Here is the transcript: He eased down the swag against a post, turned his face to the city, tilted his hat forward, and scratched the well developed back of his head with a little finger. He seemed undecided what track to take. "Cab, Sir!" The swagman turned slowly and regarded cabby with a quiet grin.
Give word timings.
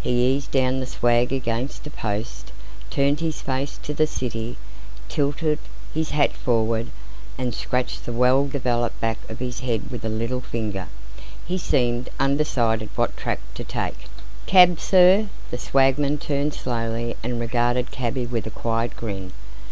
He 0.00 0.34
eased 0.34 0.50
down 0.50 0.80
the 0.80 0.86
swag 0.86 1.32
against 1.32 1.86
a 1.86 1.90
post, 1.90 2.50
turned 2.90 3.20
his 3.20 3.40
face 3.40 3.78
to 3.84 3.94
the 3.94 4.08
city, 4.08 4.56
tilted 5.08 5.60
his 5.94 6.10
hat 6.10 6.32
forward, 6.32 6.88
and 7.38 7.54
scratched 7.54 8.04
the 8.04 8.12
well 8.12 8.44
developed 8.48 9.00
back 9.00 9.18
of 9.30 9.38
his 9.38 9.60
head 9.60 9.92
with 9.92 10.04
a 10.04 10.08
little 10.08 10.40
finger. 10.40 10.88
He 11.46 11.58
seemed 11.58 12.10
undecided 12.18 12.88
what 12.96 13.16
track 13.16 13.38
to 13.54 13.62
take. 13.62 14.06
"Cab, 14.46 14.80
Sir!" 14.80 15.28
The 15.52 15.58
swagman 15.58 16.18
turned 16.18 16.54
slowly 16.54 17.14
and 17.22 17.38
regarded 17.38 17.92
cabby 17.92 18.26
with 18.26 18.48
a 18.48 18.50
quiet 18.50 18.96
grin. 18.96 19.30